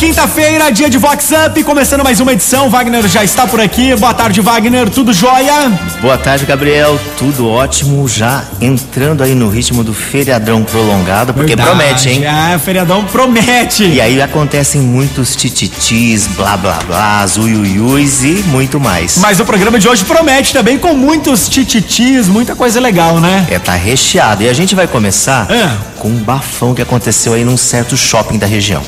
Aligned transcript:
quinta-feira, 0.00 0.72
dia 0.72 0.88
de 0.88 0.96
Vox 0.96 1.28
Up, 1.46 1.62
começando 1.62 2.02
mais 2.02 2.20
uma 2.20 2.32
edição. 2.32 2.70
Wagner 2.70 3.06
já 3.06 3.22
está 3.22 3.46
por 3.46 3.60
aqui. 3.60 3.94
Boa 3.96 4.14
tarde, 4.14 4.40
Wagner. 4.40 4.88
Tudo 4.88 5.12
jóia? 5.12 5.70
Boa 6.00 6.16
tarde, 6.16 6.46
Gabriel. 6.46 6.98
Tudo 7.18 7.46
ótimo. 7.46 8.08
Já 8.08 8.44
entrando 8.62 9.22
aí 9.22 9.34
no 9.34 9.50
ritmo 9.50 9.84
do 9.84 9.92
feriadão 9.92 10.64
prolongado, 10.64 11.34
porque 11.34 11.54
Verdade. 11.54 11.68
promete, 11.68 12.08
hein? 12.08 12.24
É, 12.24 12.58
feriadão 12.58 13.04
promete. 13.04 13.84
E 13.84 14.00
aí 14.00 14.22
acontecem 14.22 14.80
muitos 14.80 15.36
tititis, 15.36 16.26
blá 16.28 16.56
blá 16.56 16.78
blá, 16.86 17.26
uiuiuis 17.36 18.24
e 18.24 18.42
muito 18.46 18.80
mais. 18.80 19.18
Mas 19.18 19.38
o 19.38 19.44
programa 19.44 19.78
de 19.78 19.86
hoje 19.86 20.06
promete 20.06 20.54
também 20.54 20.78
com 20.78 20.94
muitos 20.94 21.46
tititis, 21.46 22.26
muita 22.26 22.56
coisa 22.56 22.80
legal, 22.80 23.20
né? 23.20 23.46
É, 23.50 23.58
tá 23.58 23.74
recheado. 23.74 24.42
E 24.44 24.48
a 24.48 24.54
gente 24.54 24.74
vai 24.74 24.86
começar 24.88 25.46
É. 25.50 25.70
com 25.98 26.08
um 26.08 26.16
bafão 26.22 26.74
que 26.74 26.80
aconteceu 26.80 27.34
aí 27.34 27.44
num 27.44 27.58
certo 27.58 27.98
shopping 27.98 28.38
da 28.38 28.46
região. 28.46 28.82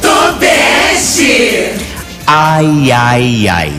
Ai, 2.26 2.90
ai, 2.92 3.48
ai. 3.48 3.72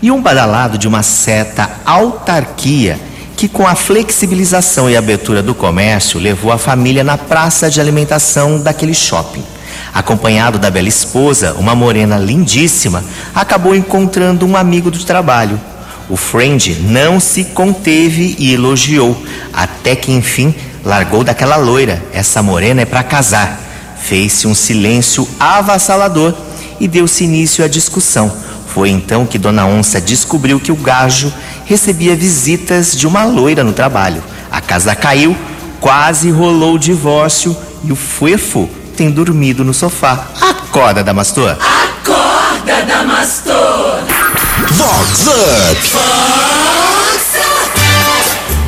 E 0.00 0.10
um 0.10 0.20
badalado 0.20 0.76
de 0.76 0.88
uma 0.88 1.02
certa 1.02 1.70
autarquia 1.84 2.98
que, 3.36 3.48
com 3.48 3.66
a 3.66 3.74
flexibilização 3.74 4.88
e 4.88 4.96
abertura 4.96 5.42
do 5.42 5.54
comércio, 5.54 6.18
levou 6.18 6.52
a 6.52 6.58
família 6.58 7.04
na 7.04 7.18
praça 7.18 7.70
de 7.70 7.80
alimentação 7.80 8.58
daquele 8.58 8.94
shopping. 8.94 9.44
Acompanhado 9.94 10.58
da 10.58 10.70
bela 10.70 10.88
esposa, 10.88 11.54
uma 11.58 11.74
morena 11.74 12.16
lindíssima, 12.16 13.04
acabou 13.34 13.74
encontrando 13.74 14.46
um 14.46 14.56
amigo 14.56 14.90
do 14.90 15.04
trabalho. 15.04 15.60
O 16.08 16.16
friend 16.16 16.80
não 16.82 17.20
se 17.20 17.44
conteve 17.44 18.34
e 18.38 18.52
elogiou, 18.52 19.20
até 19.52 19.94
que 19.94 20.12
enfim 20.12 20.54
largou 20.84 21.22
daquela 21.22 21.56
loira. 21.56 22.02
Essa 22.12 22.42
morena 22.42 22.82
é 22.82 22.84
para 22.84 23.02
casar. 23.02 23.60
Fez-se 24.00 24.46
um 24.46 24.54
silêncio 24.54 25.28
avassalador 25.38 26.34
e 26.80 26.88
deu-se 26.88 27.24
início 27.24 27.64
à 27.64 27.68
discussão. 27.68 28.32
Foi 28.66 28.88
então 28.88 29.26
que 29.26 29.38
Dona 29.38 29.66
Onça 29.66 30.00
descobriu 30.00 30.58
que 30.58 30.72
o 30.72 30.76
gajo 30.76 31.32
recebia 31.66 32.16
visitas 32.16 32.96
de 32.96 33.06
uma 33.06 33.24
loira 33.24 33.62
no 33.62 33.72
trabalho. 33.72 34.22
A 34.50 34.60
casa 34.60 34.94
caiu, 34.94 35.36
quase 35.80 36.30
rolou 36.30 36.74
o 36.74 36.78
divórcio 36.78 37.56
e 37.84 37.92
o 37.92 37.96
fuefo 37.96 38.68
tem 38.96 39.10
dormido 39.10 39.64
no 39.64 39.74
sofá. 39.74 40.26
Acorda, 40.40 41.02
Damastor! 41.02 41.56
Acorda, 41.60 42.82
Damastor! 42.86 44.00
Vox 44.70 45.26
Up. 45.26 46.81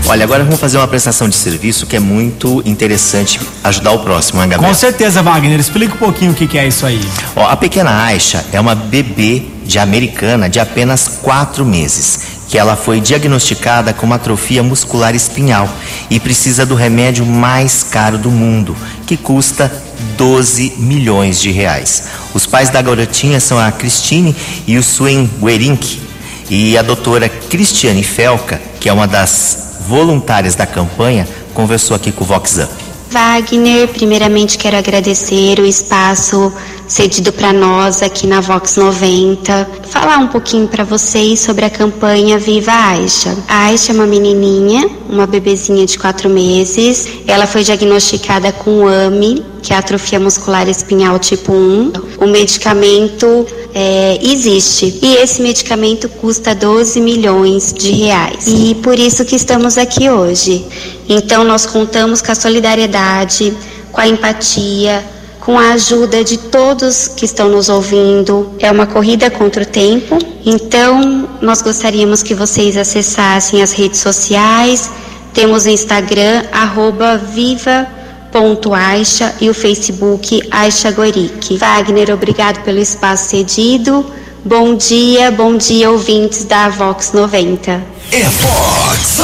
Olha, 0.06 0.24
agora 0.24 0.44
vamos 0.44 0.60
fazer 0.60 0.76
uma 0.76 0.86
prestação 0.86 1.30
de 1.30 1.34
serviço 1.34 1.86
que 1.86 1.96
é 1.96 1.98
muito 1.98 2.62
interessante 2.66 3.40
ajudar 3.64 3.92
o 3.92 4.00
próximo, 4.00 4.38
né, 4.40 4.48
Gabriel? 4.48 4.68
Com 4.68 4.74
certeza, 4.78 5.22
Wagner. 5.22 5.58
Explica 5.58 5.94
um 5.94 5.98
pouquinho 5.98 6.32
o 6.32 6.34
que, 6.34 6.46
que 6.46 6.58
é 6.58 6.68
isso 6.68 6.84
aí. 6.84 7.00
Ó, 7.34 7.46
a 7.46 7.56
pequena 7.56 8.04
Aisha 8.04 8.44
é 8.52 8.60
uma 8.60 8.74
bebê 8.74 9.42
de 9.64 9.78
americana 9.78 10.46
de 10.46 10.60
apenas 10.60 11.08
quatro 11.22 11.64
meses, 11.64 12.20
que 12.50 12.58
ela 12.58 12.76
foi 12.76 13.00
diagnosticada 13.00 13.94
com 13.94 14.04
uma 14.04 14.16
atrofia 14.16 14.62
muscular 14.62 15.14
espinhal 15.14 15.66
e 16.10 16.20
precisa 16.20 16.66
do 16.66 16.74
remédio 16.74 17.24
mais 17.24 17.82
caro 17.82 18.18
do 18.18 18.30
mundo, 18.30 18.76
que 19.06 19.16
custa 19.16 19.72
12 20.18 20.74
milhões 20.76 21.40
de 21.40 21.50
reais. 21.50 22.08
Os 22.34 22.44
pais 22.44 22.68
da 22.68 22.82
garotinha 22.82 23.40
são 23.40 23.58
a 23.58 23.72
Christine 23.72 24.36
e 24.66 24.76
o 24.76 24.82
Suen 24.82 25.30
Werink 25.40 26.02
e 26.50 26.76
a 26.76 26.82
doutora 26.82 27.26
Cristiane 27.26 28.04
Felca, 28.04 28.60
que 28.78 28.86
é 28.86 28.92
uma 28.92 29.08
das 29.08 29.64
voluntárias 29.86 30.54
da 30.54 30.66
campanha, 30.66 31.28
conversou 31.52 31.94
aqui 31.94 32.10
com 32.10 32.24
o 32.24 32.26
Vox 32.26 32.58
Up. 32.58 32.84
Wagner, 33.10 33.88
primeiramente 33.88 34.58
quero 34.58 34.76
agradecer 34.76 35.60
o 35.60 35.64
espaço 35.64 36.52
cedido 36.86 37.32
para 37.32 37.52
nós 37.52 38.02
aqui 38.02 38.26
na 38.26 38.40
Vox 38.40 38.76
90. 38.76 39.68
Falar 39.84 40.18
um 40.18 40.28
pouquinho 40.28 40.68
para 40.68 40.84
vocês 40.84 41.40
sobre 41.40 41.64
a 41.64 41.70
campanha 41.70 42.38
Viva 42.38 42.72
Aisha. 42.72 43.36
A 43.48 43.66
Aisha 43.66 43.92
é 43.92 43.94
uma 43.94 44.06
menininha, 44.06 44.88
uma 45.08 45.26
bebezinha 45.26 45.86
de 45.86 45.98
quatro 45.98 46.28
meses. 46.28 47.08
Ela 47.26 47.46
foi 47.46 47.62
diagnosticada 47.62 48.52
com 48.52 48.86
AMI, 48.86 49.44
que 49.62 49.72
é 49.72 49.76
atrofia 49.76 50.20
muscular 50.20 50.68
espinhal 50.68 51.18
tipo 51.18 51.52
1. 51.52 51.92
O 52.18 52.26
medicamento 52.26 53.46
é, 53.74 54.18
existe 54.22 54.98
e 55.02 55.16
esse 55.16 55.42
medicamento 55.42 56.08
custa 56.08 56.54
12 56.54 57.00
milhões 57.00 57.72
de 57.72 57.90
reais. 57.90 58.46
E 58.46 58.74
por 58.76 58.98
isso 58.98 59.24
que 59.24 59.34
estamos 59.34 59.76
aqui 59.78 60.08
hoje. 60.08 60.64
Então 61.08 61.44
nós 61.44 61.66
contamos 61.66 62.22
com 62.22 62.30
a 62.30 62.34
solidariedade, 62.34 63.52
com 63.90 64.00
a 64.00 64.08
empatia, 64.08 65.13
com 65.44 65.58
a 65.58 65.72
ajuda 65.72 66.24
de 66.24 66.38
todos 66.38 67.06
que 67.06 67.24
estão 67.24 67.48
nos 67.48 67.68
ouvindo. 67.68 68.54
É 68.58 68.70
uma 68.72 68.86
corrida 68.86 69.30
contra 69.30 69.62
o 69.62 69.66
tempo. 69.66 70.18
Então 70.44 71.28
nós 71.40 71.62
gostaríamos 71.62 72.22
que 72.22 72.34
vocês 72.34 72.76
acessassem 72.76 73.62
as 73.62 73.72
redes 73.72 74.00
sociais. 74.00 74.90
Temos 75.32 75.66
o 75.66 75.68
Instagram 75.68 76.44
arroba 76.50 77.16
viva 77.16 77.86
ponto 78.32 78.74
Aisha 78.74 79.32
e 79.40 79.48
o 79.48 79.54
Facebook 79.54 80.42
Aisha 80.50 80.90
Goric. 80.90 81.56
Wagner, 81.56 82.12
obrigado 82.12 82.64
pelo 82.64 82.80
espaço 82.80 83.30
cedido. 83.30 84.04
Bom 84.44 84.74
dia, 84.74 85.30
bom 85.30 85.56
dia, 85.56 85.88
ouvintes 85.90 86.44
da 86.44 86.68
Vox 86.68 87.12
90. 87.12 87.70
É 88.10 88.22
Vox. 88.24 89.20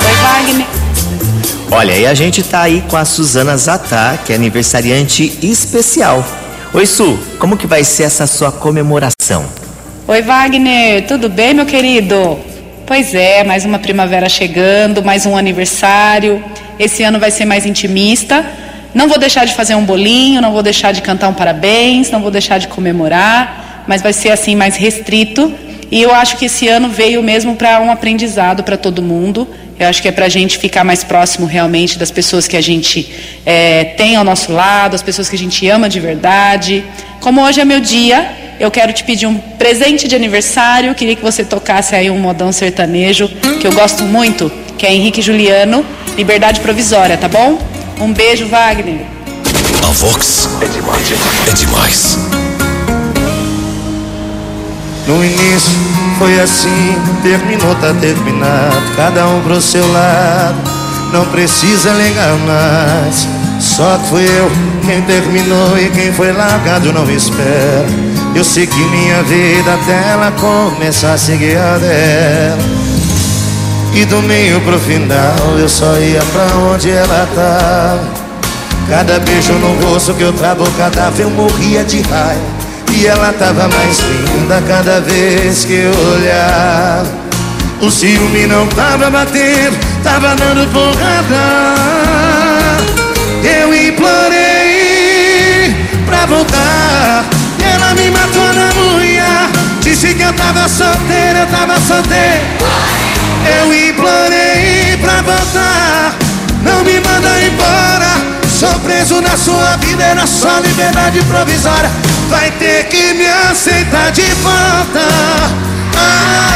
Oi, 0.00 0.14
Wagner. 0.22 0.79
Olha, 1.72 1.92
e 1.92 2.04
a 2.04 2.14
gente 2.14 2.42
tá 2.42 2.62
aí 2.62 2.82
com 2.88 2.96
a 2.96 3.04
Suzana 3.04 3.56
Zatá, 3.56 4.18
que 4.26 4.32
é 4.32 4.34
aniversariante 4.34 5.38
especial. 5.40 6.24
Oi, 6.74 6.84
Su, 6.84 7.16
como 7.38 7.56
que 7.56 7.64
vai 7.64 7.84
ser 7.84 8.02
essa 8.02 8.26
sua 8.26 8.50
comemoração? 8.50 9.46
Oi, 10.08 10.20
Wagner. 10.20 11.06
Tudo 11.06 11.28
bem, 11.28 11.54
meu 11.54 11.64
querido? 11.64 12.40
Pois 12.84 13.14
é, 13.14 13.44
mais 13.44 13.64
uma 13.64 13.78
primavera 13.78 14.28
chegando, 14.28 15.00
mais 15.00 15.26
um 15.26 15.36
aniversário. 15.36 16.42
Esse 16.76 17.04
ano 17.04 17.20
vai 17.20 17.30
ser 17.30 17.44
mais 17.44 17.64
intimista. 17.64 18.44
Não 18.92 19.08
vou 19.08 19.16
deixar 19.16 19.44
de 19.44 19.54
fazer 19.54 19.76
um 19.76 19.84
bolinho, 19.84 20.42
não 20.42 20.50
vou 20.50 20.64
deixar 20.64 20.90
de 20.90 21.00
cantar 21.00 21.28
um 21.28 21.34
parabéns, 21.34 22.10
não 22.10 22.20
vou 22.20 22.32
deixar 22.32 22.58
de 22.58 22.66
comemorar, 22.66 23.84
mas 23.86 24.02
vai 24.02 24.12
ser 24.12 24.30
assim 24.30 24.56
mais 24.56 24.74
restrito. 24.74 25.54
E 25.88 26.02
eu 26.02 26.12
acho 26.12 26.36
que 26.36 26.46
esse 26.46 26.66
ano 26.66 26.88
veio 26.88 27.22
mesmo 27.22 27.54
para 27.54 27.80
um 27.80 27.92
aprendizado 27.92 28.64
para 28.64 28.76
todo 28.76 29.00
mundo. 29.00 29.46
Eu 29.80 29.88
acho 29.88 30.02
que 30.02 30.08
é 30.08 30.12
para 30.12 30.26
a 30.26 30.28
gente 30.28 30.58
ficar 30.58 30.84
mais 30.84 31.02
próximo 31.02 31.46
realmente 31.46 31.98
das 31.98 32.10
pessoas 32.10 32.46
que 32.46 32.54
a 32.54 32.60
gente 32.60 33.10
é, 33.46 33.84
tem 33.84 34.14
ao 34.14 34.22
nosso 34.22 34.52
lado, 34.52 34.94
as 34.94 35.02
pessoas 35.02 35.26
que 35.26 35.36
a 35.36 35.38
gente 35.38 35.66
ama 35.66 35.88
de 35.88 35.98
verdade. 35.98 36.84
Como 37.18 37.40
hoje 37.40 37.62
é 37.62 37.64
meu 37.64 37.80
dia, 37.80 38.30
eu 38.60 38.70
quero 38.70 38.92
te 38.92 39.02
pedir 39.02 39.26
um 39.26 39.38
presente 39.38 40.06
de 40.06 40.14
aniversário. 40.14 40.94
Queria 40.94 41.16
que 41.16 41.22
você 41.22 41.42
tocasse 41.42 41.94
aí 41.94 42.10
um 42.10 42.18
modão 42.18 42.52
sertanejo 42.52 43.26
que 43.58 43.66
eu 43.66 43.72
gosto 43.72 44.04
muito, 44.04 44.52
que 44.76 44.84
é 44.84 44.92
Henrique 44.92 45.22
Juliano, 45.22 45.82
Liberdade 46.14 46.60
Provisória, 46.60 47.16
tá 47.16 47.26
bom? 47.26 47.58
Um 47.98 48.12
beijo, 48.12 48.46
Wagner. 48.48 49.00
A 49.82 49.92
Vox 49.92 50.46
é 50.60 51.54
demais. 51.54 52.49
No 55.10 55.24
início 55.24 55.76
foi 56.20 56.40
assim, 56.40 56.94
terminou, 57.20 57.74
tá 57.74 57.92
terminado. 58.00 58.76
Cada 58.94 59.26
um 59.26 59.42
pro 59.42 59.60
seu 59.60 59.84
lado, 59.90 60.54
não 61.12 61.24
precisa 61.26 61.90
ligar 61.90 62.36
mais. 62.46 63.26
Só 63.58 63.98
que 63.98 64.08
fui 64.08 64.22
eu 64.22 64.48
quem 64.86 65.02
terminou 65.02 65.76
e 65.76 65.90
quem 65.90 66.12
foi 66.12 66.30
largado 66.30 66.92
não 66.92 67.10
espera. 67.10 67.88
Eu 68.36 68.44
segui 68.44 68.84
minha 68.84 69.20
vida 69.24 69.74
até 69.74 70.10
ela 70.12 70.30
começar 70.30 71.14
a 71.14 71.18
seguir 71.18 71.56
a 71.56 71.76
dela. 71.78 72.62
E 73.92 74.04
do 74.04 74.22
meio 74.22 74.60
pro 74.60 74.78
final 74.78 75.58
eu 75.58 75.68
só 75.68 75.92
ia 75.98 76.22
pra 76.22 76.56
onde 76.56 76.88
ela 76.88 77.28
tava. 77.34 78.08
Cada 78.88 79.18
beijo 79.18 79.54
no 79.54 79.88
rosto 79.88 80.14
que 80.14 80.22
eu 80.22 80.32
travo 80.32 80.70
cada 80.78 81.10
vez 81.10 81.28
eu 81.28 81.30
morria 81.30 81.82
de 81.82 82.00
raiva. 82.02 82.59
E 82.92 83.06
ela 83.06 83.32
tava 83.32 83.68
mais 83.68 84.00
linda 84.00 84.60
cada 84.66 85.00
vez 85.00 85.64
que 85.64 85.74
eu 85.74 85.92
olhava. 86.12 87.06
O 87.80 87.88
ciúme 87.90 88.46
não 88.46 88.66
tava 88.66 89.08
batendo, 89.10 89.78
tava 90.02 90.34
dando 90.36 90.66
porrada. 90.70 91.70
Eu 93.42 93.74
implorei 93.74 95.74
pra 96.04 96.26
voltar. 96.26 97.24
Ela 97.62 97.94
me 97.94 98.10
matou 98.10 98.52
na 98.52 98.70
unha. 98.96 99.48
Disse 99.80 100.12
que 100.14 100.22
eu 100.22 100.34
tava 100.34 100.68
solteira, 100.68 101.38
eu 101.40 101.46
tava 101.46 101.80
solteira. 101.80 102.42
Eu 103.60 103.72
implorei 103.72 104.98
pra 105.00 105.22
voltar. 105.22 106.18
Não 106.62 106.84
me. 106.84 107.00
Sou 107.00 107.09
Peso 109.00 109.18
na 109.22 109.34
sua 109.34 109.76
vida 109.78 110.04
e 110.10 110.14
na 110.14 110.26
sua 110.26 110.60
liberdade 110.60 111.22
provisória. 111.22 111.90
Vai 112.28 112.50
ter 112.50 112.86
que 112.88 113.14
me 113.14 113.26
aceitar 113.26 114.12
de 114.12 114.26
volta. 114.42 115.00
Ah, 115.96 116.50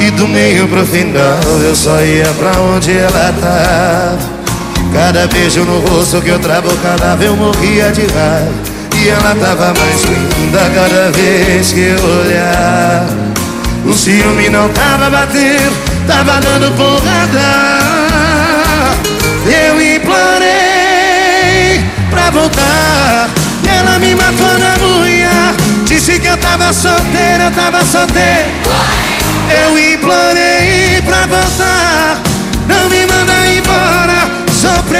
E 0.00 0.10
Do 0.12 0.28
meio 0.28 0.68
pro 0.68 0.86
final 0.86 1.40
eu 1.64 1.74
só 1.74 2.00
ia 2.02 2.32
pra 2.38 2.52
onde 2.60 2.96
ela 2.96 3.34
tava 3.40 4.37
Cada 4.92 5.26
beijo 5.26 5.64
no 5.64 5.80
rosto 5.80 6.20
que 6.20 6.30
eu 6.30 6.38
trabucava 6.38 7.18
eu 7.22 7.36
morria 7.36 7.90
de 7.92 8.02
raiva. 8.02 8.52
E 8.96 9.08
ela 9.08 9.34
tava 9.34 9.74
mais 9.78 10.02
linda 10.04 10.58
cada 10.74 11.10
vez 11.12 11.72
que 11.72 11.80
eu 11.80 12.04
olhava 12.04 13.16
O 13.86 13.92
ciúme 13.92 14.48
não 14.48 14.68
tava 14.70 15.08
batendo, 15.08 15.76
tava 16.06 16.40
dando 16.40 16.76
porrada. 16.76 17.78
Eu 19.46 19.80
implorei 19.96 21.80
pra 22.10 22.30
voltar. 22.30 23.30
E 23.62 23.68
ela 23.68 23.98
me 23.98 24.14
matou 24.14 24.58
na 24.58 24.76
unha. 24.84 25.54
Disse 25.84 26.18
que 26.18 26.26
eu 26.26 26.36
tava 26.38 26.72
solteira, 26.72 27.44
eu 27.44 27.50
tava 27.52 27.84
solteira 27.84 28.37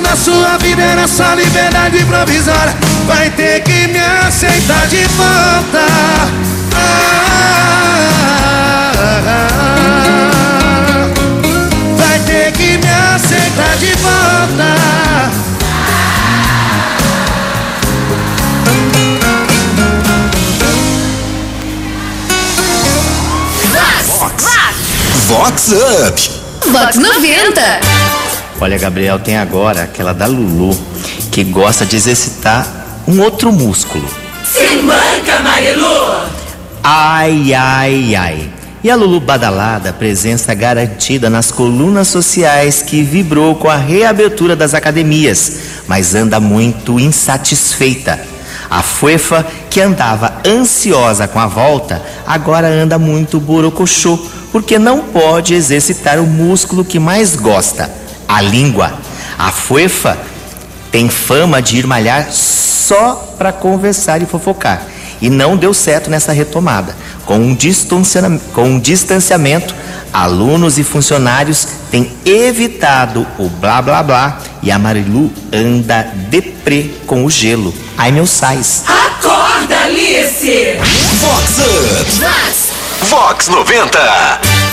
Na 0.00 0.16
sua 0.16 0.58
vida 0.58 0.82
Era 0.82 1.06
só 1.06 1.34
liberdade 1.34 2.04
provisória 2.04 2.74
Vai 3.06 3.30
ter 3.30 3.62
que 3.62 3.86
me 3.88 3.98
aceitar 3.98 4.86
de 4.86 5.04
volta. 5.08 5.86
Ah, 6.74 7.32
Vai 11.98 12.18
ter 12.20 12.50
que 12.52 12.78
me 12.78 12.88
aceitar 13.14 13.76
de 13.76 13.94
volta. 13.96 14.74
Vox. 25.28 25.72
Up. 25.72 26.18
Vox 26.70 26.96
90. 26.96 28.03
Olha, 28.64 28.78
Gabriel, 28.78 29.18
tem 29.18 29.36
agora 29.36 29.82
aquela 29.82 30.14
da 30.14 30.24
Lulu 30.24 30.74
que 31.30 31.44
gosta 31.44 31.84
de 31.84 31.96
exercitar 31.96 32.66
um 33.06 33.20
outro 33.20 33.52
músculo. 33.52 34.08
Se 34.42 34.76
manca, 34.76 35.40
Marilu. 35.40 36.30
Ai, 36.82 37.52
ai, 37.52 38.16
ai. 38.16 38.50
E 38.82 38.90
a 38.90 38.96
Lulu 38.96 39.20
Badalada, 39.20 39.92
presença 39.92 40.54
garantida 40.54 41.28
nas 41.28 41.52
colunas 41.52 42.08
sociais 42.08 42.80
que 42.80 43.02
vibrou 43.02 43.54
com 43.54 43.68
a 43.68 43.76
reabertura 43.76 44.56
das 44.56 44.72
academias, 44.72 45.58
mas 45.86 46.14
anda 46.14 46.40
muito 46.40 46.98
insatisfeita. 46.98 48.18
A 48.70 48.80
Fuefa, 48.80 49.46
que 49.68 49.78
andava 49.78 50.40
ansiosa 50.46 51.28
com 51.28 51.38
a 51.38 51.46
volta, 51.46 52.00
agora 52.26 52.66
anda 52.66 52.98
muito 52.98 53.38
borocochô, 53.38 54.18
porque 54.50 54.78
não 54.78 55.00
pode 55.00 55.52
exercitar 55.52 56.18
o 56.18 56.26
músculo 56.26 56.82
que 56.82 56.98
mais 56.98 57.36
gosta, 57.36 58.03
a 58.34 58.40
língua. 58.40 58.92
A 59.38 59.52
Fuefa 59.52 60.18
tem 60.90 61.08
fama 61.08 61.62
de 61.62 61.76
ir 61.76 61.86
malhar 61.86 62.32
só 62.32 63.34
para 63.38 63.52
conversar 63.52 64.22
e 64.22 64.26
fofocar. 64.26 64.82
E 65.20 65.30
não 65.30 65.56
deu 65.56 65.72
certo 65.72 66.10
nessa 66.10 66.32
retomada. 66.32 66.96
Com 67.24 67.38
um, 67.38 67.54
distanciamento, 67.54 68.44
com 68.52 68.64
um 68.64 68.80
distanciamento, 68.80 69.72
alunos 70.12 70.78
e 70.78 70.84
funcionários 70.84 71.66
têm 71.90 72.10
evitado 72.24 73.24
o 73.38 73.48
blá 73.48 73.80
blá 73.80 74.02
blá 74.02 74.38
e 74.62 74.70
a 74.70 74.78
Marilu 74.78 75.32
anda 75.52 76.02
deprê 76.28 76.90
com 77.06 77.24
o 77.24 77.30
gelo. 77.30 77.72
Ai 77.96 78.10
meu 78.10 78.26
sais. 78.26 78.82
Acorda, 78.86 79.76
Alice. 79.84 80.76
Vox 81.20 81.58
Up. 81.60 82.10
Vox. 82.20 82.68
Vox 83.08 83.48
90. 83.48 84.63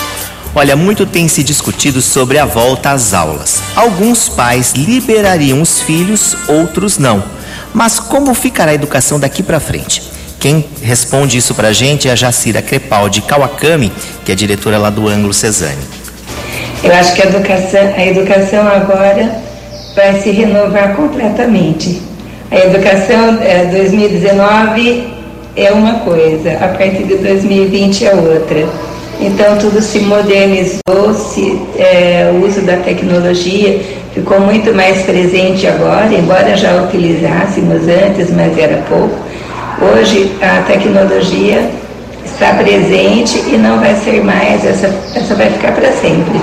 Olha, 0.54 0.76
muito 0.76 1.06
tem 1.06 1.30
se 1.30 1.44
discutido 1.44 2.02
sobre 2.02 2.38
a 2.38 2.44
volta 2.46 2.92
às 2.92 3.14
aulas. 3.14 3.62
Alguns 3.74 4.28
pais 4.28 4.74
liberariam 4.74 5.62
os 5.62 5.82
filhos, 5.82 6.36
outros 6.48 6.98
não. 6.98 7.24
Mas 7.74 8.02
como 8.02 8.34
ficará 8.34 8.72
a 8.72 8.76
educação 8.76 9.18
daqui 9.18 9.42
para 9.42 9.62
frente? 9.62 10.04
Quem 10.42 10.66
responde 10.82 11.38
isso 11.38 11.56
pra 11.56 11.72
gente 11.72 12.10
é 12.10 12.12
a 12.12 12.16
Jacira 12.16 12.62
Crepaldi 12.62 13.22
Kawakami, 13.22 13.94
que 14.26 14.32
é 14.32 14.36
diretora 14.36 14.78
lá 14.78 14.90
do 14.90 15.08
Ângulo 15.08 15.34
Cesane. 15.34 15.78
Eu 16.84 16.94
acho 16.96 17.14
que 17.14 17.22
a 17.22 17.26
educação, 17.28 17.94
a 17.96 18.06
educação 18.06 18.68
agora 18.68 19.42
vai 19.96 20.20
se 20.20 20.32
renovar 20.32 20.96
completamente. 20.96 22.02
A 22.50 22.58
educação 22.58 23.38
é, 23.42 23.66
2019 23.66 25.08
é 25.56 25.72
uma 25.72 26.00
coisa, 26.00 26.54
a 26.54 26.68
partir 26.70 27.04
de 27.04 27.16
2020 27.16 28.06
é 28.06 28.16
outra. 28.16 28.91
Então 29.22 29.56
tudo 29.60 29.80
se 29.82 30.00
modernizou, 30.00 31.14
se, 31.14 31.62
é, 31.78 32.32
o 32.34 32.44
uso 32.44 32.62
da 32.62 32.78
tecnologia 32.78 33.80
ficou 34.16 34.40
muito 34.40 34.74
mais 34.74 35.04
presente 35.04 35.68
agora, 35.68 36.12
embora 36.12 36.58
já 36.58 36.82
utilizássemos 36.82 37.88
antes, 37.88 38.32
mas 38.32 38.58
era 38.58 38.82
pouco. 38.90 39.16
Hoje 39.80 40.32
a 40.42 40.64
tecnologia 40.64 41.70
está 42.26 42.56
presente 42.56 43.38
e 43.48 43.58
não 43.58 43.80
vai 43.80 43.96
ser 44.04 44.24
mais, 44.24 44.66
essa, 44.66 44.88
essa 45.14 45.36
vai 45.36 45.52
ficar 45.52 45.74
para 45.74 45.92
sempre. 45.92 46.42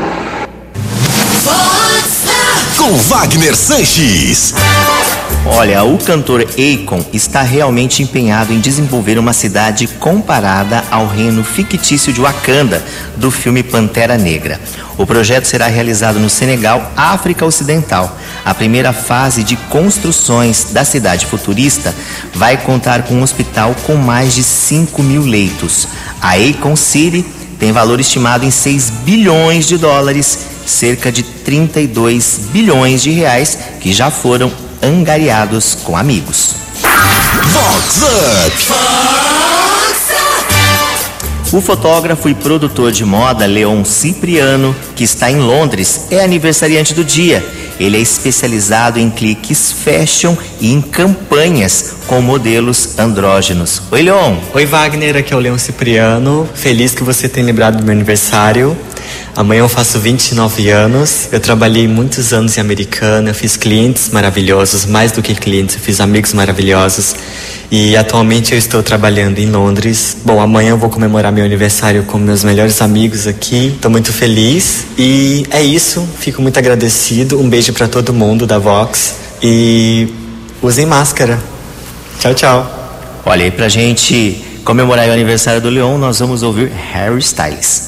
Com 2.76 2.94
Wagner 3.08 3.56
Sanches. 3.56 4.54
Olha, 5.50 5.82
o 5.82 5.98
cantor 5.98 6.42
Akon 6.42 7.04
está 7.12 7.42
realmente 7.42 8.02
empenhado 8.02 8.52
em 8.52 8.60
desenvolver 8.60 9.18
uma 9.18 9.32
cidade 9.32 9.88
comparada 9.98 10.84
ao 10.90 11.06
reino 11.06 11.42
fictício 11.42 12.12
de 12.12 12.20
Wakanda 12.20 12.84
do 13.16 13.30
filme 13.30 13.62
Pantera 13.62 14.16
Negra. 14.16 14.60
O 14.96 15.06
projeto 15.06 15.46
será 15.46 15.66
realizado 15.66 16.20
no 16.20 16.30
Senegal, 16.30 16.92
África 16.94 17.44
Ocidental. 17.44 18.16
A 18.44 18.54
primeira 18.54 18.92
fase 18.92 19.42
de 19.42 19.56
construções 19.56 20.68
da 20.70 20.84
cidade 20.84 21.26
futurista 21.26 21.94
vai 22.34 22.56
contar 22.56 23.02
com 23.02 23.14
um 23.14 23.22
hospital 23.22 23.74
com 23.84 23.96
mais 23.96 24.34
de 24.34 24.44
5 24.44 25.02
mil 25.02 25.22
leitos. 25.22 25.88
A 26.20 26.34
Akon 26.34 26.76
City 26.76 27.24
tem 27.58 27.72
valor 27.72 27.98
estimado 27.98 28.44
em 28.44 28.50
6 28.50 28.90
bilhões 29.04 29.66
de 29.66 29.76
dólares, 29.76 30.38
cerca 30.66 31.10
de 31.10 31.22
32 31.22 32.42
bilhões 32.52 33.02
de 33.02 33.10
reais 33.10 33.58
que 33.80 33.92
já 33.92 34.10
foram 34.10 34.67
angariados 34.82 35.74
com 35.84 35.96
amigos. 35.96 36.54
Up. 37.94 38.68
O 41.50 41.62
fotógrafo 41.62 42.28
e 42.28 42.34
produtor 42.34 42.92
de 42.92 43.04
moda 43.06 43.46
Leon 43.46 43.82
Cipriano, 43.82 44.76
que 44.94 45.02
está 45.02 45.30
em 45.30 45.38
Londres, 45.38 46.06
é 46.10 46.22
aniversariante 46.22 46.92
do 46.92 47.02
dia. 47.02 47.42
Ele 47.80 47.96
é 47.96 48.00
especializado 48.00 48.98
em 48.98 49.08
cliques 49.08 49.72
fashion 49.72 50.36
e 50.60 50.72
em 50.72 50.82
campanhas 50.82 51.94
com 52.06 52.20
modelos 52.20 52.98
andrógenos. 52.98 53.80
Oi, 53.90 54.02
Leon. 54.02 54.36
Oi, 54.52 54.66
Wagner, 54.66 55.16
aqui 55.16 55.32
é 55.32 55.36
o 55.36 55.40
Leon 55.40 55.56
Cipriano. 55.56 56.46
Feliz 56.54 56.92
que 56.92 57.02
você 57.02 57.28
tenha 57.28 57.46
lembrado 57.46 57.78
do 57.78 57.84
meu 57.84 57.92
aniversário. 57.92 58.76
Amanhã 59.36 59.60
eu 59.60 59.68
faço 59.68 59.98
29 59.98 60.68
anos. 60.70 61.28
Eu 61.30 61.40
trabalhei 61.40 61.86
muitos 61.86 62.32
anos 62.32 62.56
em 62.56 62.60
Americana, 62.60 63.32
fiz 63.32 63.56
clientes 63.56 64.10
maravilhosos, 64.10 64.84
mais 64.84 65.12
do 65.12 65.22
que 65.22 65.34
clientes, 65.34 65.76
eu 65.76 65.80
fiz 65.80 66.00
amigos 66.00 66.32
maravilhosos. 66.32 67.14
E 67.70 67.96
atualmente 67.96 68.52
eu 68.52 68.58
estou 68.58 68.82
trabalhando 68.82 69.38
em 69.38 69.46
Londres. 69.46 70.16
Bom, 70.24 70.40
amanhã 70.40 70.70
eu 70.70 70.78
vou 70.78 70.88
comemorar 70.88 71.30
meu 71.30 71.44
aniversário 71.44 72.02
com 72.04 72.18
meus 72.18 72.42
melhores 72.42 72.80
amigos 72.80 73.26
aqui. 73.26 73.72
Estou 73.74 73.90
muito 73.90 74.12
feliz. 74.12 74.86
E 74.96 75.44
é 75.50 75.62
isso. 75.62 76.08
Fico 76.18 76.40
muito 76.40 76.58
agradecido. 76.58 77.38
Um 77.38 77.48
beijo 77.48 77.72
para 77.74 77.86
todo 77.86 78.14
mundo 78.14 78.46
da 78.46 78.58
Vox. 78.58 79.16
E 79.42 80.08
usem 80.62 80.86
máscara. 80.86 81.38
Tchau, 82.18 82.34
tchau. 82.34 83.20
Olha 83.26 83.44
aí 83.44 83.50
pra 83.50 83.68
gente 83.68 84.42
comemorar 84.68 85.08
o 85.08 85.12
aniversário 85.12 85.62
do 85.62 85.70
Leon, 85.70 85.96
nós 85.96 86.18
vamos 86.18 86.42
ouvir 86.42 86.70
Harry 86.92 87.20
Styles. 87.20 87.87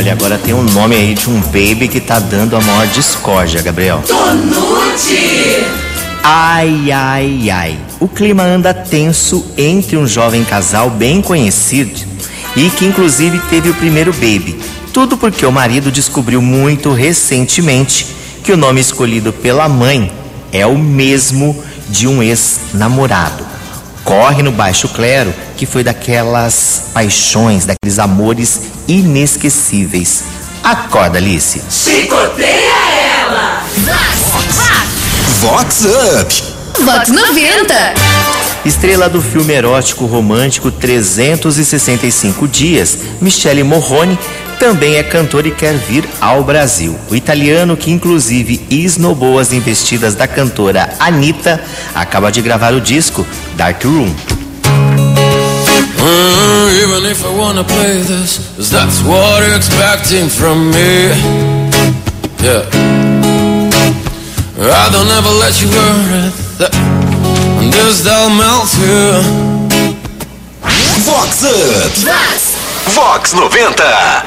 Olha, 0.00 0.14
agora 0.14 0.38
tem 0.38 0.54
um 0.54 0.62
nome 0.62 0.96
aí 0.96 1.12
de 1.12 1.28
um 1.28 1.38
baby 1.42 1.86
que 1.86 2.00
tá 2.00 2.18
dando 2.18 2.56
a 2.56 2.60
maior 2.62 2.86
discórdia, 2.86 3.60
Gabriel. 3.60 4.02
Tonute! 4.06 5.62
Ai, 6.24 6.90
ai, 6.90 7.50
ai. 7.50 7.78
O 8.00 8.08
clima 8.08 8.42
anda 8.42 8.72
tenso 8.72 9.44
entre 9.58 9.98
um 9.98 10.06
jovem 10.06 10.42
casal 10.42 10.88
bem 10.88 11.20
conhecido 11.20 12.00
e 12.56 12.70
que 12.70 12.86
inclusive 12.86 13.38
teve 13.50 13.68
o 13.68 13.74
primeiro 13.74 14.10
baby. 14.14 14.58
Tudo 14.90 15.18
porque 15.18 15.44
o 15.44 15.52
marido 15.52 15.92
descobriu 15.92 16.40
muito 16.40 16.94
recentemente 16.94 18.06
que 18.42 18.52
o 18.52 18.56
nome 18.56 18.80
escolhido 18.80 19.34
pela 19.34 19.68
mãe 19.68 20.10
é 20.50 20.64
o 20.64 20.78
mesmo 20.78 21.62
de 21.90 22.08
um 22.08 22.22
ex-namorado. 22.22 23.44
Corre 24.10 24.42
no 24.42 24.50
baixo 24.50 24.88
clero 24.88 25.32
que 25.56 25.64
foi 25.64 25.84
daquelas 25.84 26.86
paixões, 26.92 27.64
daqueles 27.64 28.00
amores 28.00 28.62
inesquecíveis. 28.88 30.24
Acorda, 30.64 31.18
Alice. 31.18 31.62
Chicoteia 31.70 32.74
ela! 33.22 33.62
Vox 35.38 35.84
Up. 35.84 36.34
Vox 36.84 37.08
90! 37.08 37.74
Estrela 38.66 39.08
do 39.08 39.22
filme 39.22 39.54
erótico 39.54 40.06
romântico 40.06 40.72
365 40.72 42.48
Dias, 42.48 42.98
Michele 43.20 43.62
Morrone 43.62 44.18
também 44.60 44.96
é 44.96 45.02
cantora 45.02 45.48
e 45.48 45.50
quer 45.50 45.74
vir 45.74 46.04
ao 46.20 46.44
Brasil. 46.44 46.94
O 47.08 47.16
italiano, 47.16 47.78
que 47.78 47.90
inclusive 47.90 48.60
esnobou 48.68 49.38
as 49.38 49.54
investidas 49.54 50.14
da 50.14 50.28
cantora 50.28 50.90
Anitta, 51.00 51.58
acaba 51.94 52.30
de 52.30 52.42
gravar 52.42 52.74
o 52.74 52.80
disco 52.80 53.26
Dark 53.56 53.82
Room. 53.82 54.14
Even 56.82 57.10
if 57.10 57.24
I 57.24 57.28
wanna 57.28 57.64
play 57.64 58.02
this, 58.02 58.40
'cause 58.54 58.70
that's 58.70 59.00
what 59.02 59.42
you're 59.42 59.56
expecting 59.56 60.28
from 60.28 60.70
me. 60.70 61.08
Yeah. 62.42 62.66
I 64.60 64.90
don't 64.90 65.10
ever 65.10 65.30
let 65.40 65.58
you 65.62 65.68
worry 65.68 66.32
that 66.58 66.72
this 67.70 68.00
they'll 68.02 68.28
melt 68.28 68.68
you. 68.74 69.22
Vox 71.04 71.44
Up. 71.44 71.90
Vox 72.04 72.49
90. 72.94 74.24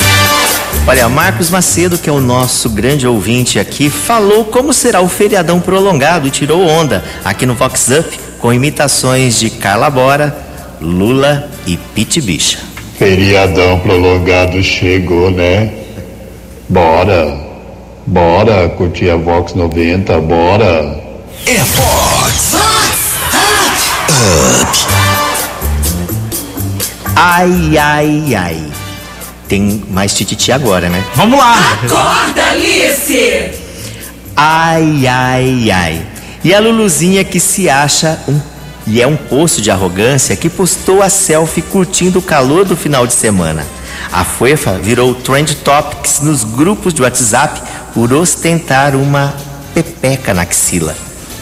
Olha, 0.87 1.09
Marcos 1.09 1.49
Macedo, 1.49 1.97
que 1.97 2.09
é 2.09 2.13
o 2.13 2.21
nosso 2.21 2.69
grande 2.69 3.05
ouvinte 3.05 3.59
aqui, 3.59 3.89
falou 3.89 4.45
como 4.45 4.73
será 4.73 5.01
o 5.01 5.09
feriadão 5.09 5.59
prolongado 5.59 6.27
e 6.27 6.31
tirou 6.31 6.65
onda 6.65 7.03
aqui 7.25 7.45
no 7.45 7.55
Vox 7.55 7.89
Up 7.89 8.19
com 8.39 8.53
imitações 8.53 9.39
de 9.39 9.49
Carla 9.49 9.89
Bora, 9.89 10.35
Lula 10.81 11.49
e 11.65 11.77
Pete 11.77 12.21
Bicha. 12.21 12.59
Feriadão 12.97 13.79
prolongado 13.79 14.61
chegou, 14.63 15.29
né? 15.29 15.71
Bora, 16.69 17.37
bora 18.05 18.69
curtir 18.69 19.09
a 19.09 19.17
Vox 19.17 19.53
90, 19.53 20.19
bora. 20.19 21.03
É 21.45 21.57
Vox 21.57 22.53
Up. 22.53 22.83
Ai, 27.15 27.77
ai, 27.77 28.35
ai. 28.35 28.71
Tem 29.47 29.83
mais 29.89 30.13
tititi 30.13 30.51
agora, 30.51 30.89
né? 30.89 31.03
Vamos 31.15 31.37
lá! 31.37 31.55
Acorda, 31.83 32.43
Alice! 32.51 33.51
Ai, 34.35 35.05
ai, 35.07 35.71
ai. 35.71 36.07
E 36.43 36.53
a 36.53 36.59
Luluzinha 36.59 37.23
que 37.23 37.39
se 37.39 37.69
acha 37.69 38.19
um 38.27 38.39
e 38.85 39.01
é 39.01 39.07
um 39.07 39.15
poço 39.15 39.61
de 39.61 39.71
arrogância 39.71 40.35
que 40.35 40.49
postou 40.49 41.01
a 41.01 41.09
selfie 41.09 41.61
curtindo 41.61 42.19
o 42.19 42.21
calor 42.21 42.65
do 42.65 42.75
final 42.75 43.07
de 43.07 43.13
semana. 43.13 43.65
A 44.11 44.25
Fuefa 44.25 44.77
virou 44.77 45.13
trend 45.15 45.55
topics 45.57 46.19
nos 46.19 46.43
grupos 46.43 46.93
de 46.93 47.01
WhatsApp 47.01 47.61
por 47.93 48.11
ostentar 48.11 48.95
uma 48.95 49.33
pepeca 49.73 50.33
na 50.33 50.41
axila. 50.41 50.95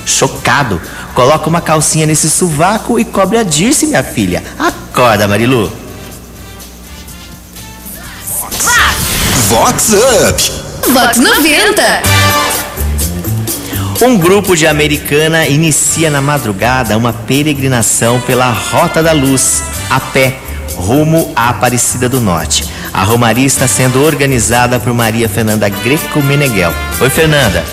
Chocado, 0.06 0.80
coloca 1.16 1.50
uma 1.50 1.62
calcinha 1.62 2.06
nesse 2.06 2.30
sovaco 2.30 3.00
e 3.00 3.06
cobre 3.06 3.38
a 3.38 3.44
Dirce, 3.44 3.88
minha 3.88 4.04
filha. 4.04 4.44
Acorda, 4.92 5.26
Marilu. 5.26 5.72
Vox 9.48 9.94
Up. 9.94 10.52
Vox 10.92 11.18
90! 11.18 11.82
Um 14.02 14.18
grupo 14.18 14.54
de 14.54 14.68
Americana 14.68 15.48
inicia 15.48 16.10
na 16.10 16.22
madrugada 16.22 16.98
uma 16.98 17.14
peregrinação 17.14 18.20
pela 18.20 18.52
Rota 18.52 19.02
da 19.02 19.14
Luz, 19.14 19.64
a 19.90 20.02
pé, 20.02 20.38
rumo 20.76 21.32
à 21.38 21.50
Aparecida 21.50 22.10
do 22.10 22.20
Norte. 22.20 22.66
A 22.92 23.04
romaria 23.04 23.48
está 23.48 23.70
sendo 23.70 24.04
organizada 24.04 24.78
por 24.78 24.94
Maria 24.94 25.30
Fernanda 25.30 25.70
Greco 25.70 26.22
Meneghel. 26.22 26.74
Oi, 27.00 27.10
Fernanda. 27.10 27.64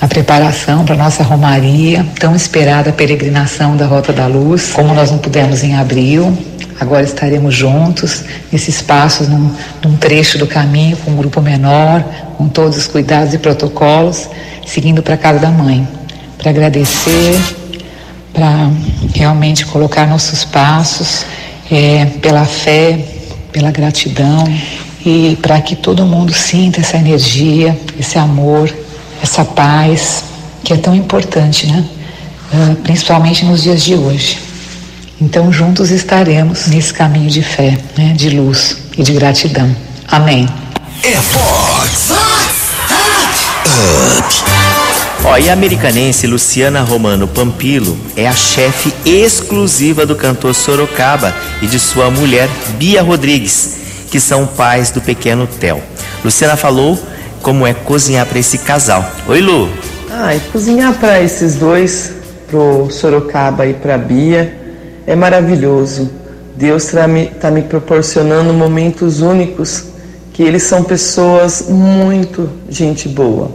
A 0.00 0.06
preparação 0.06 0.84
para 0.84 0.96
nossa 0.96 1.22
romaria, 1.22 2.06
tão 2.18 2.34
esperada 2.34 2.92
peregrinação 2.92 3.76
da 3.76 3.86
Rota 3.86 4.12
da 4.12 4.26
Luz. 4.26 4.70
Como 4.72 4.94
nós 4.94 5.10
não 5.10 5.18
pudemos 5.18 5.64
em 5.64 5.74
abril, 5.74 6.36
agora 6.78 7.02
estaremos 7.02 7.54
juntos 7.54 8.22
nesses 8.52 8.80
passos, 8.80 9.28
num, 9.28 9.50
num 9.82 9.96
trecho 9.96 10.38
do 10.38 10.46
caminho 10.46 10.96
com 10.98 11.10
um 11.10 11.16
grupo 11.16 11.40
menor, 11.40 12.04
com 12.36 12.48
todos 12.48 12.76
os 12.78 12.86
cuidados 12.86 13.34
e 13.34 13.38
protocolos, 13.38 14.28
seguindo 14.64 15.02
para 15.02 15.14
a 15.14 15.18
casa 15.18 15.40
da 15.40 15.50
mãe, 15.50 15.86
para 16.36 16.50
agradecer, 16.50 17.36
para 18.32 18.70
realmente 19.12 19.66
colocar 19.66 20.06
nossos 20.06 20.44
passos 20.44 21.24
é, 21.70 22.06
pela 22.22 22.44
fé, 22.44 23.00
pela 23.50 23.72
gratidão 23.72 24.44
e 25.04 25.36
para 25.42 25.60
que 25.60 25.74
todo 25.74 26.04
mundo 26.06 26.32
sinta 26.32 26.80
essa 26.80 26.96
energia, 26.96 27.76
esse 27.98 28.16
amor, 28.16 28.72
essa 29.22 29.44
paz 29.44 30.24
que 30.64 30.72
é 30.72 30.76
tão 30.76 30.94
importante, 30.94 31.66
né? 31.66 31.84
Ah, 32.52 32.74
principalmente 32.82 33.44
nos 33.44 33.62
dias 33.62 33.82
de 33.82 33.94
hoje. 33.94 34.38
Então, 35.20 35.52
juntos 35.52 35.90
estaremos 35.90 36.66
nesse 36.68 36.94
caminho 36.94 37.28
de 37.28 37.42
fé, 37.42 37.78
né? 37.96 38.12
de 38.16 38.30
luz 38.30 38.76
e 38.96 39.02
de 39.02 39.12
gratidão. 39.12 39.74
Amém. 40.06 40.48
É 41.02 41.18
Up. 41.18 41.78
Ó, 45.24 45.36
e 45.36 45.50
a 45.50 45.52
americanense 45.52 46.26
Luciana 46.26 46.82
Romano 46.82 47.26
Pampilo 47.26 47.98
é 48.16 48.26
a 48.26 48.32
chefe 48.32 48.94
exclusiva 49.04 50.06
do 50.06 50.14
cantor 50.14 50.54
Sorocaba 50.54 51.34
e 51.60 51.66
de 51.66 51.78
sua 51.78 52.10
mulher 52.10 52.48
Bia 52.78 53.02
Rodrigues, 53.02 53.76
que 54.10 54.20
são 54.20 54.46
pais 54.46 54.90
do 54.90 55.00
pequeno 55.00 55.46
Theo. 55.46 55.82
Luciana 56.24 56.56
falou 56.56 56.98
como 57.42 57.66
é 57.66 57.74
cozinhar 57.74 58.26
para 58.26 58.38
esse 58.38 58.58
casal. 58.58 59.04
Oi, 59.26 59.40
Lu. 59.40 59.68
Ah, 60.10 60.34
e 60.34 60.40
cozinhar 60.52 60.94
para 60.94 61.20
esses 61.22 61.56
dois, 61.56 62.12
pro 62.48 62.88
Sorocaba 62.90 63.66
e 63.66 63.74
pra 63.74 63.98
Bia, 63.98 64.52
é 65.06 65.14
maravilhoso. 65.14 66.10
Deus 66.56 66.84
está 66.84 67.06
me, 67.06 67.26
tá 67.26 67.50
me 67.50 67.62
proporcionando 67.62 68.52
momentos 68.52 69.20
únicos 69.20 69.84
que 70.32 70.42
eles 70.42 70.62
são 70.62 70.82
pessoas 70.82 71.66
muito 71.68 72.48
gente 72.68 73.08
boa. 73.08 73.50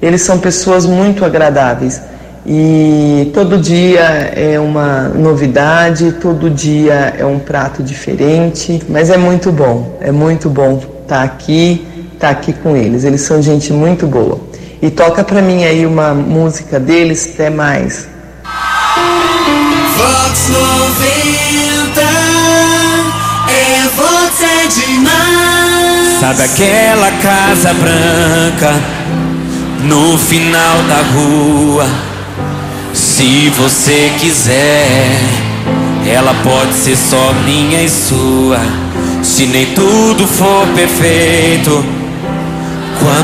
Eles 0.00 0.22
são 0.22 0.38
pessoas 0.38 0.84
muito 0.84 1.24
agradáveis. 1.24 2.00
E 2.46 3.30
todo 3.32 3.56
dia 3.56 4.02
é 4.34 4.60
uma 4.60 5.08
novidade, 5.08 6.12
todo 6.12 6.50
dia 6.50 7.14
é 7.18 7.24
um 7.24 7.38
prato 7.38 7.82
diferente, 7.82 8.82
mas 8.88 9.08
é 9.08 9.16
muito 9.16 9.50
bom, 9.50 9.96
é 10.00 10.12
muito 10.12 10.50
bom 10.50 10.78
estar 11.02 11.22
aqui, 11.22 11.86
estar 12.14 12.30
aqui 12.30 12.52
com 12.52 12.76
eles. 12.76 13.04
Eles 13.04 13.20
são 13.20 13.42
gente 13.42 13.72
muito 13.72 14.06
boa. 14.06 14.40
E 14.80 14.90
toca 14.90 15.22
pra 15.24 15.40
mim 15.40 15.64
aí 15.64 15.86
uma 15.86 16.12
música 16.14 16.78
deles, 16.80 17.30
até 17.34 17.50
mais. 17.50 18.08
Vox 19.96 20.48
90 20.48 22.00
é 23.48 23.88
Vox 23.96 24.42
é 24.42 24.66
demais. 24.66 26.20
Sabe 26.20 26.42
aquela 26.42 27.10
casa 27.22 27.72
branca 27.74 28.74
no 29.84 30.18
final 30.18 30.82
da 30.88 31.02
rua? 31.14 31.86
Se 32.92 33.50
você 33.50 34.12
quiser, 34.20 35.18
ela 36.06 36.34
pode 36.42 36.74
ser 36.74 36.96
só 36.96 37.32
minha 37.44 37.82
e 37.82 37.88
sua. 37.88 38.58
Se 39.22 39.46
nem 39.46 39.66
tudo 39.74 40.26
for 40.26 40.66
perfeito, 40.74 41.84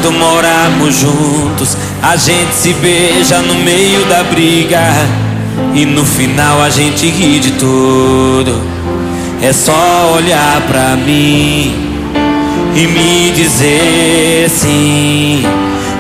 quando 0.01 0.13
morarmos 0.13 0.97
juntos, 0.97 1.77
a 2.03 2.17
gente 2.17 2.55
se 2.55 2.73
beija 2.75 3.43
no 3.43 3.55
meio 3.57 4.05
da 4.07 4.23
briga. 4.25 4.81
E 5.75 5.85
no 5.85 6.05
final 6.07 6.63
a 6.63 6.71
gente 6.71 7.07
ri 7.07 7.39
de 7.39 7.53
tudo. 7.53 8.63
É 9.43 9.53
só 9.53 10.13
olhar 10.15 10.63
pra 10.63 10.97
mim 10.97 11.75
e 12.75 12.87
me 12.87 13.33
dizer 13.33 14.49
sim, 14.49 15.45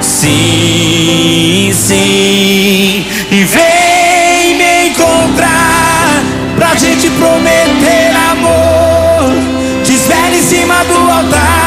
sim, 0.01 1.71
sim. 1.75 3.05
E 3.31 3.45
vem 3.45 4.57
me 4.57 4.89
encontrar 4.89 6.23
pra 6.57 6.75
gente 6.75 7.11
prometer 7.11 8.13
amor. 8.31 9.31
Desvela 9.85 10.35
em 10.35 10.43
cima 10.43 10.85
do 10.85 11.11
altar 11.11 11.60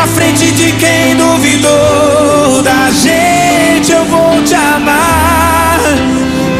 Na 0.00 0.06
frente 0.06 0.50
de 0.52 0.72
quem 0.72 1.14
duvidou 1.14 2.62
da 2.62 2.90
gente, 2.90 3.92
eu 3.92 4.02
vou 4.06 4.42
te 4.42 4.54
amar. 4.54 5.78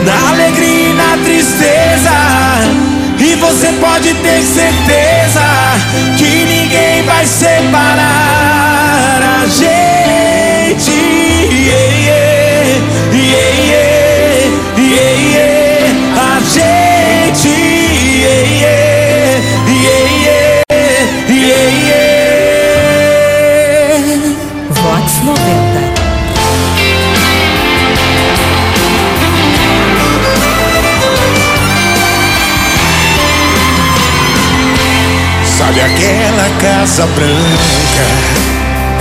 Na 0.05 0.29
alegria 0.33 0.91
e 0.91 0.93
na 0.93 1.17
tristeza. 1.25 2.11
E 3.19 3.35
você 3.37 3.69
pode 3.81 4.13
ter 4.13 4.43
certeza 4.43 5.41
que 6.19 6.45
ninguém 6.45 7.03
vai 7.05 7.25
separar 7.25 8.20
casa 36.61 37.07
branca 37.07 38.07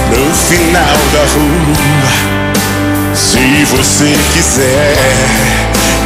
no 0.09 0.33
final 0.33 0.97
da 1.11 1.23
rua? 1.33 3.13
Se 3.13 3.65
você 3.65 4.17
quiser, 4.33 4.95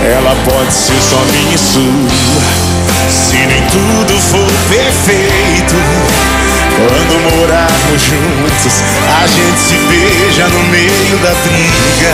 ela 0.03 0.35
pode 0.45 0.73
ser 0.73 0.99
só 0.99 1.19
minha 1.31 1.53
e 1.53 1.57
sua. 1.57 2.73
Se 3.07 3.37
nem 3.37 3.61
tudo 3.67 4.19
for 4.19 4.51
perfeito, 4.67 5.75
quando 6.75 7.37
morarmos 7.37 8.01
juntos, 8.01 8.73
a 9.21 9.27
gente 9.27 9.59
se 9.59 9.75
beija 9.75 10.47
no 10.47 10.63
meio 10.69 11.17
da 11.19 11.35
briga 11.43 12.13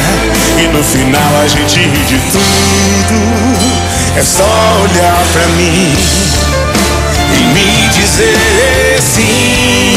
e 0.62 0.68
no 0.68 0.84
final 0.84 1.42
a 1.42 1.48
gente 1.48 1.80
ri 1.80 2.04
de 2.06 2.20
tudo. 2.32 2.50
É 4.18 4.24
só 4.24 4.82
olhar 4.84 5.24
pra 5.32 5.48
mim 5.56 6.69
e 7.40 7.44
me 7.54 7.88
dizer 7.90 9.02
sim, 9.02 9.96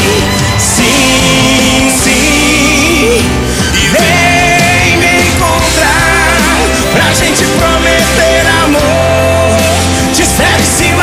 sim, 0.57 1.91
sim. 2.03 3.21
E 3.73 3.87
vem 3.89 4.97
me 4.97 5.27
encontrar 5.27 6.39
pra 6.93 7.13
gente 7.13 7.43
prometer 7.43 8.45
amor. 8.63 9.57
Te 10.13 10.21
espero 10.21 10.63
em 10.85 10.93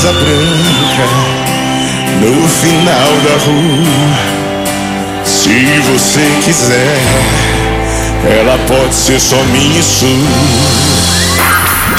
casa 0.00 0.12
branca 0.14 1.06
no 2.20 2.48
final 2.48 3.12
da 3.22 3.36
rua? 3.44 4.16
Se 5.26 5.78
você 5.80 6.26
quiser, 6.42 6.98
ela 8.24 8.56
pode 8.66 8.94
ser 8.94 9.20
só 9.20 9.36
minha 9.44 9.78
e 9.78 9.82
sua. 9.82 10.08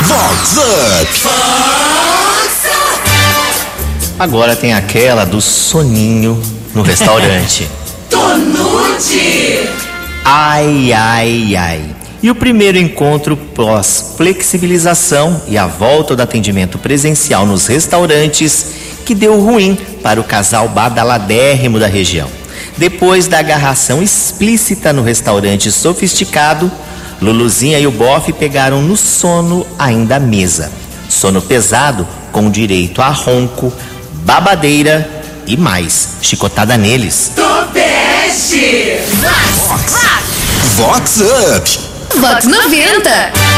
Vox 0.01 0.57
Up. 0.57 1.29
Agora 4.17 4.55
tem 4.55 4.73
aquela 4.73 5.23
do 5.23 5.39
soninho 5.39 6.41
no 6.73 6.81
restaurante. 6.81 7.69
Tonute! 8.09 9.69
Ai, 10.25 10.91
ai, 10.91 11.55
ai. 11.55 11.81
E 12.23 12.31
o 12.31 12.35
primeiro 12.35 12.79
encontro 12.79 13.37
pós-flexibilização 14.21 15.41
e 15.47 15.57
a 15.57 15.65
volta 15.65 16.15
do 16.15 16.21
atendimento 16.21 16.77
presencial 16.77 17.43
nos 17.45 17.65
restaurantes 17.65 18.65
que 19.03 19.15
deu 19.15 19.41
ruim 19.41 19.75
para 20.03 20.21
o 20.21 20.23
casal 20.23 20.69
badaladérrimo 20.69 21.79
da 21.79 21.87
região. 21.87 22.29
Depois 22.77 23.27
da 23.27 23.39
agarração 23.39 24.01
explícita 24.01 24.93
no 24.93 25.01
restaurante 25.01 25.71
sofisticado, 25.71 26.71
Luluzinha 27.19 27.79
e 27.79 27.87
o 27.87 27.91
Boff 27.91 28.31
pegaram 28.33 28.81
no 28.81 28.95
sono 28.95 29.65
ainda 29.77 30.17
à 30.17 30.19
mesa. 30.19 30.71
Sono 31.09 31.41
pesado 31.41 32.07
com 32.31 32.49
direito 32.49 33.01
a 33.01 33.09
ronco, 33.09 33.73
babadeira 34.23 35.09
e 35.47 35.57
mais, 35.57 36.09
chicotada 36.21 36.77
neles. 36.77 37.31
Topeste! 37.35 38.99
Vox 40.75 41.21
Up. 41.21 41.91
Vox 42.19 42.45
90. 42.45 43.50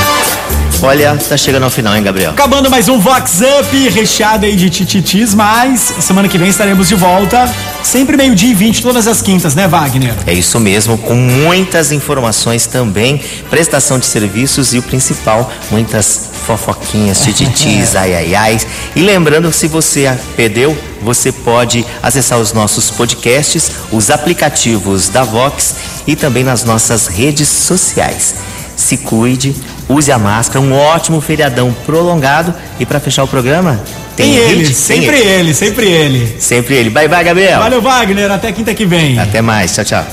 Olha, 0.85 1.15
tá 1.15 1.37
chegando 1.37 1.63
ao 1.63 1.69
final, 1.69 1.95
hein, 1.95 2.03
Gabriel? 2.03 2.31
Acabando 2.31 2.69
mais 2.69 2.89
um 2.89 2.99
Vox 2.99 3.39
Up, 3.39 3.89
recheado 3.89 4.45
aí 4.45 4.53
de 4.53 4.69
tititis, 4.69 5.33
mas 5.33 5.79
semana 5.79 6.27
que 6.27 6.37
vem 6.37 6.49
estaremos 6.49 6.89
de 6.89 6.95
volta, 6.95 7.49
sempre 7.81 8.17
meio-dia 8.17 8.51
e 8.51 8.53
20, 8.53 8.81
todas 8.81 9.07
as 9.07 9.21
quintas, 9.21 9.55
né, 9.55 9.65
Wagner? 9.65 10.13
É 10.27 10.33
isso 10.33 10.59
mesmo, 10.59 10.97
com 10.97 11.15
muitas 11.15 11.93
informações 11.93 12.67
também, 12.67 13.21
prestação 13.49 13.97
de 13.97 14.05
serviços 14.05 14.73
e 14.73 14.77
o 14.77 14.83
principal, 14.83 15.49
muitas 15.71 16.29
fofoquinhas, 16.45 17.21
tititis, 17.23 17.95
ai 17.95 18.13
ai 18.13 18.35
ai. 18.35 18.57
E 18.93 18.99
lembrando 18.99 19.53
se 19.53 19.69
você 19.69 20.13
perdeu, 20.35 20.77
você 21.01 21.31
pode 21.31 21.85
acessar 22.03 22.39
os 22.39 22.51
nossos 22.51 22.91
podcasts, 22.91 23.71
os 23.89 24.09
aplicativos 24.09 25.07
da 25.07 25.23
Vox 25.23 25.75
e 26.05 26.13
também 26.13 26.43
nas 26.43 26.65
nossas 26.65 27.07
redes 27.07 27.47
sociais. 27.47 28.35
Se 28.75 28.97
cuide, 28.97 29.55
use 29.89 30.11
a 30.11 30.17
máscara, 30.17 30.59
um 30.63 30.73
ótimo 30.73 31.19
feriadão 31.21 31.73
prolongado 31.85 32.53
e 32.79 32.85
para 32.85 32.99
fechar 32.99 33.23
o 33.23 33.27
programa, 33.27 33.79
Tem 34.15 34.35
ele, 34.35 34.63
hit? 34.63 34.73
sempre 34.73 35.17
ele, 35.19 35.53
sempre 35.53 35.87
ele. 35.87 36.35
Sempre 36.39 36.75
ele. 36.75 36.89
Bye 36.89 37.07
bye, 37.07 37.23
Gabriel. 37.23 37.59
Valeu, 37.59 37.81
Wagner, 37.81 38.31
até 38.31 38.51
quinta 38.51 38.73
que 38.73 38.85
vem. 38.85 39.19
Até 39.19 39.41
mais, 39.41 39.73
tchau, 39.73 39.85
tchau. 39.85 40.05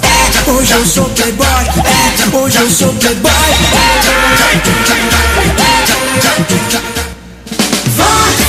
Hoje 0.47 0.73
eu 0.73 0.87
sou 0.87 1.05
playboy, 1.11 1.47
hoje 2.33 2.59
eu 2.59 2.71
sou 2.71 2.93
playboy. 2.95 3.31
Vox 7.97 8.40